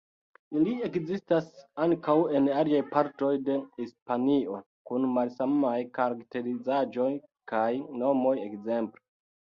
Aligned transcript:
Ili 0.59 0.71
ekzistas 0.85 1.49
ankaŭ 1.85 2.15
en 2.39 2.47
aliaj 2.61 2.79
partoj 2.95 3.29
de 3.49 3.57
Hispanio, 3.81 4.57
kun 4.91 5.05
malsamaj 5.19 5.77
karakterizaĵoj 5.99 7.11
kaj 7.53 7.69
nomoj, 8.03 8.37
ekzemple. 8.51 9.07